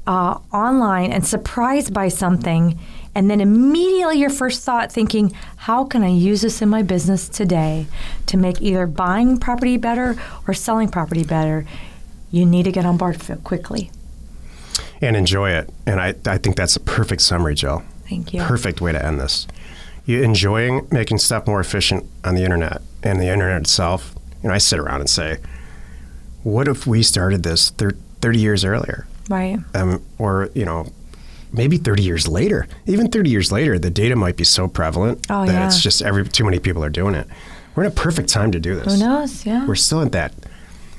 uh, 0.08 0.40
online 0.52 1.12
and 1.12 1.26
surprised 1.26 1.94
by 1.94 2.08
something, 2.10 2.80
and 3.16 3.30
then 3.30 3.40
immediately 3.42 4.18
your 4.20 4.30
first 4.30 4.64
thought 4.64 4.92
thinking, 4.92 5.32
how 5.56 5.86
can 5.86 6.04
I 6.04 6.10
use 6.10 6.42
this 6.42 6.62
in 6.62 6.70
my 6.70 6.82
business 6.82 7.30
today 7.30 7.86
to 8.26 8.38
make 8.38 8.62
either 8.62 8.88
buying 8.88 9.38
property 9.38 9.78
better 9.78 10.16
or 10.48 10.54
selling 10.54 10.90
property 10.90 11.24
better, 11.24 11.66
you 12.32 12.46
need 12.46 12.64
to 12.64 12.72
get 12.72 12.86
on 12.86 12.98
board 12.98 13.22
quickly. 13.44 13.92
and 15.02 15.16
enjoy 15.16 15.52
it. 15.52 15.70
And 15.86 16.02
I, 16.02 16.16
I 16.26 16.38
think 16.38 16.56
that's 16.56 16.76
a 16.76 16.80
perfect 16.80 17.22
summary, 17.22 17.54
Jill. 17.56 17.84
Thank 18.10 18.34
you. 18.34 18.42
Perfect 18.42 18.82
way 18.82 18.92
to 18.92 19.06
end 19.06 19.20
this. 19.20 19.48
You 20.06 20.22
enjoying 20.22 20.88
making 20.92 21.20
stuff 21.20 21.48
more 21.48 21.60
efficient 21.60 22.06
on 22.24 22.36
the 22.36 22.44
internet 22.44 22.82
and 23.04 23.20
the 23.22 23.28
internet 23.28 23.62
itself. 23.62 24.16
You 24.42 24.50
know, 24.50 24.56
I 24.56 24.58
sit 24.58 24.80
around 24.80 25.00
and 25.00 25.10
say, 25.10 25.38
what 26.44 26.68
if 26.68 26.86
we 26.86 27.04
started 27.04 27.44
this 27.44 27.70
30 27.70 28.40
years 28.40 28.66
earlier? 28.66 29.08
Right. 29.30 29.58
Um, 29.74 30.04
or, 30.18 30.50
you 30.54 30.66
know, 30.66 30.92
maybe 31.54 31.78
30 31.78 32.04
years 32.04 32.28
later. 32.28 32.68
Even 32.86 33.10
30 33.10 33.30
years 33.30 33.52
later, 33.52 33.80
the 33.80 33.90
data 33.90 34.16
might 34.18 34.36
be 34.36 34.44
so 34.44 34.68
prevalent 34.68 35.26
Oh, 35.30 35.46
that 35.46 35.54
yeah. 35.54 35.66
it's 35.68 35.82
just 35.82 36.02
every 36.02 36.28
too 36.28 36.44
many 36.44 36.60
people 36.60 36.84
are 36.84 36.90
doing 36.90 37.16
it. 37.16 37.28
We're 37.76 37.84
in 37.84 37.92
a 37.92 37.96
perfect 37.96 38.28
time 38.30 38.52
to 38.52 38.60
do 38.60 38.76
this. 38.76 38.94
Who 38.94 39.00
knows? 39.00 39.46
Yeah. 39.46 39.66
We're 39.66 39.76
still 39.76 40.02
at 40.02 40.12
that. 40.12 40.34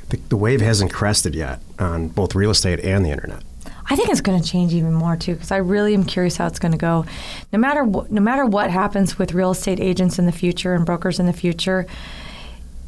The, 0.09 0.17
the 0.29 0.37
wave 0.37 0.61
hasn't 0.61 0.93
crested 0.93 1.35
yet 1.35 1.61
on 1.79 2.09
both 2.09 2.35
real 2.35 2.51
estate 2.51 2.81
and 2.81 3.05
the 3.05 3.11
internet. 3.11 3.43
I 3.87 3.97
think 3.97 4.09
it's 4.09 4.21
going 4.21 4.41
to 4.41 4.49
change 4.49 4.73
even 4.73 4.95
more 4.95 5.17
too, 5.17 5.35
because 5.35 5.51
I 5.53 5.59
really 5.59 5.93
am 5.95 6.05
curious 6.05 6.37
how 6.39 6.47
it's 6.47 6.59
going 6.59 6.73
to 6.73 6.79
go. 6.79 7.05
No 7.53 7.59
matter 7.59 7.85
wh- 7.85 8.11
no 8.11 8.21
matter 8.21 8.47
what 8.47 8.71
happens 8.71 9.19
with 9.19 9.35
real 9.35 9.51
estate 9.51 9.79
agents 9.81 10.19
in 10.19 10.27
the 10.27 10.33
future 10.33 10.75
and 10.75 10.87
brokers 10.87 11.21
in 11.21 11.27
the 11.27 11.33
future, 11.33 11.87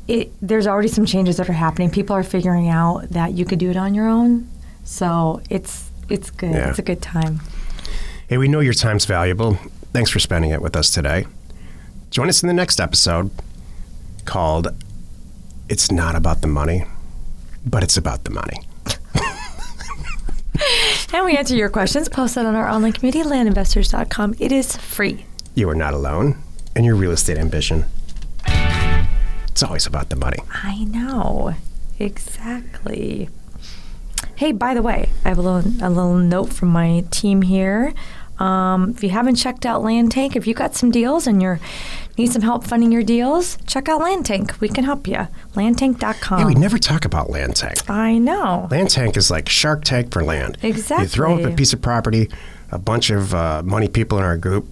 it, 0.08 0.32
there's 0.40 0.66
already 0.66 0.88
some 0.88 1.04
changes 1.04 1.36
that 1.36 1.48
are 1.50 1.52
happening. 1.54 1.90
People 1.90 2.16
are 2.16 2.22
figuring 2.22 2.68
out 2.68 3.08
that 3.10 3.32
you 3.32 3.44
could 3.44 3.58
do 3.58 3.70
it 3.70 3.76
on 3.76 3.94
your 3.94 4.08
own, 4.08 4.48
so 4.84 5.42
it's 5.50 5.90
it's 6.08 6.30
good. 6.30 6.52
Yeah. 6.52 6.70
It's 6.70 6.78
a 6.78 6.82
good 6.82 7.02
time. 7.02 7.40
Hey, 8.28 8.38
we 8.38 8.48
know 8.48 8.60
your 8.60 8.74
time's 8.74 9.04
valuable. 9.04 9.58
Thanks 9.92 10.10
for 10.10 10.18
spending 10.18 10.50
it 10.50 10.62
with 10.62 10.76
us 10.76 10.90
today. 10.90 11.26
Join 12.10 12.28
us 12.28 12.42
in 12.42 12.46
the 12.46 12.54
next 12.54 12.80
episode 12.80 13.30
called 14.24 14.68
It's 15.68 15.90
Not 15.92 16.14
About 16.16 16.40
the 16.40 16.46
Money, 16.46 16.84
but 17.64 17.82
It's 17.82 17.96
About 17.96 18.24
the 18.24 18.30
Money. 18.30 18.60
And 21.12 21.24
we 21.24 21.36
answer 21.36 21.54
your 21.54 21.68
questions. 21.68 22.08
Post 22.08 22.36
it 22.36 22.44
on 22.44 22.54
our 22.54 22.68
online 22.68 22.92
community, 22.92 23.22
landinvestors.com. 23.28 24.34
It 24.38 24.52
is 24.52 24.76
free. 24.76 25.24
You 25.54 25.68
are 25.70 25.74
not 25.74 25.94
alone 25.94 26.38
in 26.74 26.84
your 26.84 26.96
real 26.96 27.12
estate 27.12 27.38
ambition. 27.38 27.84
It's 28.46 29.62
always 29.62 29.86
about 29.86 30.10
the 30.10 30.16
money. 30.16 30.38
I 30.52 30.84
know. 30.84 31.54
Exactly. 31.98 33.30
Hey, 34.34 34.52
by 34.52 34.74
the 34.74 34.82
way, 34.82 35.08
I 35.24 35.28
have 35.30 35.38
a 35.38 35.42
little 35.42 35.72
a 35.82 35.88
little 35.88 36.16
note 36.16 36.52
from 36.52 36.68
my 36.68 37.04
team 37.10 37.40
here. 37.40 37.94
Um, 38.38 38.90
if 38.90 39.02
you 39.02 39.10
haven't 39.10 39.36
checked 39.36 39.64
out 39.64 39.82
Land 39.82 40.12
Tank, 40.12 40.36
if 40.36 40.46
you 40.46 40.54
got 40.54 40.74
some 40.74 40.90
deals 40.90 41.26
and 41.26 41.42
you 41.42 41.58
need 42.18 42.32
some 42.32 42.42
help 42.42 42.64
funding 42.64 42.92
your 42.92 43.02
deals, 43.02 43.58
check 43.66 43.88
out 43.88 44.00
Land 44.00 44.26
Tank. 44.26 44.60
We 44.60 44.68
can 44.68 44.84
help 44.84 45.06
you. 45.06 45.26
Landtank.com. 45.54 46.38
Hey, 46.38 46.44
we 46.44 46.54
never 46.54 46.78
talk 46.78 47.04
about 47.04 47.30
land 47.30 47.56
tank. 47.56 47.88
I 47.88 48.18
know. 48.18 48.68
Land 48.70 48.90
tank 48.90 49.16
is 49.16 49.30
like 49.30 49.48
Shark 49.48 49.84
Tank 49.84 50.12
for 50.12 50.22
land. 50.22 50.58
Exactly. 50.62 51.04
You 51.04 51.08
throw 51.08 51.38
up 51.38 51.50
a 51.50 51.54
piece 51.54 51.72
of 51.72 51.80
property, 51.80 52.28
a 52.70 52.78
bunch 52.78 53.10
of 53.10 53.34
uh, 53.34 53.62
money 53.64 53.88
people 53.88 54.18
in 54.18 54.24
our 54.24 54.36
group 54.36 54.66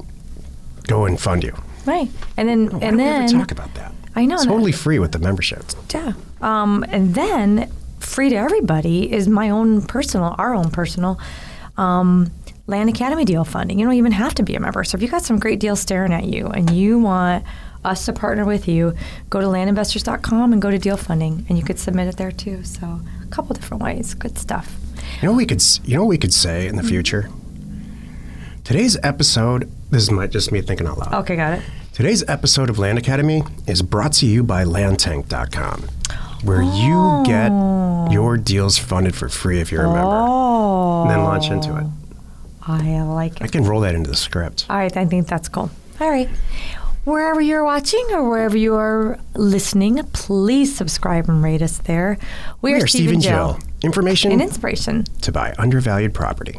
go 0.86 1.06
and 1.06 1.18
fund 1.20 1.42
you. 1.42 1.54
Right. 1.86 2.08
And 2.36 2.48
then 2.48 2.68
Why 2.68 2.86
and 2.86 2.98
then 2.98 3.28
talk 3.28 3.50
about 3.50 3.74
that? 3.74 3.92
I 4.16 4.26
know 4.26 4.36
It's 4.36 4.44
totally 4.44 4.72
free 4.72 4.98
with 4.98 5.12
the 5.12 5.18
membership. 5.18 5.64
Yeah. 5.92 6.12
Um, 6.40 6.84
and 6.88 7.14
then 7.14 7.70
free 7.98 8.28
to 8.30 8.36
everybody 8.36 9.12
is 9.12 9.28
my 9.28 9.50
own 9.50 9.82
personal, 9.82 10.34
our 10.38 10.54
own 10.54 10.70
personal 10.70 11.18
um, 11.76 12.30
Land 12.66 12.88
Academy 12.88 13.26
deal 13.26 13.44
funding. 13.44 13.78
You 13.78 13.84
don't 13.84 13.94
even 13.94 14.12
have 14.12 14.34
to 14.36 14.42
be 14.42 14.54
a 14.54 14.60
member. 14.60 14.84
So 14.84 14.96
if 14.96 15.02
you've 15.02 15.10
got 15.10 15.22
some 15.22 15.38
great 15.38 15.60
deals 15.60 15.80
staring 15.80 16.12
at 16.12 16.24
you 16.24 16.46
and 16.46 16.70
you 16.70 16.98
want 16.98 17.44
us 17.84 18.06
to 18.06 18.12
partner 18.14 18.46
with 18.46 18.66
you, 18.66 18.94
go 19.28 19.40
to 19.40 19.46
landinvestors.com 19.46 20.52
and 20.54 20.62
go 20.62 20.70
to 20.70 20.78
deal 20.78 20.96
funding, 20.96 21.44
and 21.48 21.58
you 21.58 21.64
could 21.64 21.78
submit 21.78 22.08
it 22.08 22.16
there 22.16 22.32
too. 22.32 22.64
So 22.64 23.00
a 23.22 23.26
couple 23.26 23.54
different 23.54 23.82
ways. 23.82 24.14
Good 24.14 24.38
stuff. 24.38 24.74
You 25.20 25.26
know 25.26 25.32
what 25.32 25.38
we 25.38 25.46
could 25.46 25.62
you 25.84 25.96
know 25.96 26.04
what 26.04 26.08
we 26.08 26.18
could 26.18 26.32
say 26.32 26.66
in 26.66 26.76
the 26.76 26.82
mm-hmm. 26.82 26.88
future? 26.88 27.30
Today's 28.64 28.96
episode, 29.02 29.70
this 29.90 30.04
is 30.04 30.10
my, 30.10 30.26
just 30.26 30.50
me 30.50 30.62
thinking 30.62 30.86
out 30.86 30.96
loud. 30.96 31.12
Okay, 31.12 31.36
got 31.36 31.58
it. 31.58 31.64
Today's 31.92 32.26
episode 32.28 32.70
of 32.70 32.78
Land 32.78 32.96
Academy 32.96 33.42
is 33.66 33.82
brought 33.82 34.14
to 34.14 34.26
you 34.26 34.42
by 34.42 34.64
landtank.com, 34.64 35.82
where 36.44 36.62
you 36.62 37.22
get 37.26 37.50
oh. 37.52 38.08
your 38.10 38.38
deals 38.38 38.78
funded 38.78 39.14
for 39.14 39.28
free 39.28 39.60
if 39.60 39.70
you're 39.70 39.84
a 39.84 39.92
member. 39.92 40.00
Oh. 40.02 41.02
And 41.02 41.10
then 41.10 41.24
launch 41.24 41.50
into 41.50 41.76
it. 41.76 41.84
I 42.66 43.02
like 43.02 43.36
it. 43.36 43.42
I 43.42 43.46
can 43.48 43.64
roll 43.64 43.80
that 43.80 43.94
into 43.94 44.10
the 44.10 44.16
script. 44.16 44.66
All 44.70 44.76
right, 44.76 44.96
I 44.96 45.04
think 45.04 45.26
that's 45.28 45.48
cool. 45.48 45.70
All 46.00 46.10
right. 46.10 46.28
Wherever 47.04 47.40
you're 47.40 47.64
watching 47.64 48.06
or 48.12 48.28
wherever 48.30 48.56
you 48.56 48.74
are 48.76 49.18
listening, 49.34 50.02
please 50.14 50.74
subscribe 50.74 51.28
and 51.28 51.42
rate 51.42 51.60
us 51.60 51.76
there. 51.78 52.18
We, 52.62 52.72
We 52.72 52.80
are 52.80 52.86
Steve 52.86 53.12
and 53.12 53.20
Jill. 53.20 53.58
Information 53.82 54.32
and 54.32 54.40
inspiration. 54.40 55.04
to 55.20 55.30
buy 55.30 55.54
undervalued 55.58 56.14
property. 56.14 56.58